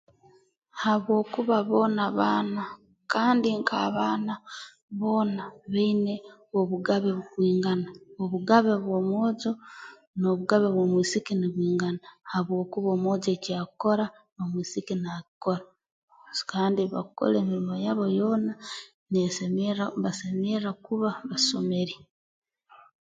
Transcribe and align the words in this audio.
Habwokuba 0.81 1.57
boona 1.69 2.05
baana 2.19 2.63
kandi 3.13 3.49
nk'abaana 3.59 4.33
boona 4.99 5.43
baine 5.73 6.15
obugabe 6.59 7.09
bukwingana 7.17 7.89
obugabe 8.23 8.73
bw'omwojo 8.83 9.51
n'obugabe 10.19 10.67
bw'omwisiki 10.71 11.33
nubwingana 11.35 12.01
habwokuba 12.31 12.89
omwojo 12.97 13.29
eki 13.35 13.51
akukora 13.61 14.05
n'omwisiki 14.33 14.93
naakikora 14.97 15.65
kandi 16.51 16.77
ebi 16.79 16.93
bakukora 16.95 17.35
emirimo 17.39 17.73
yabo 17.85 18.05
yoona 18.17 18.53
neesemerra 19.11 19.85
mbasemerra 19.97 20.71
kuba 20.85 21.09
basomere 21.29 21.93